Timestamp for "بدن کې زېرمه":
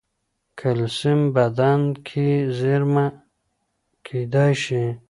1.35-3.05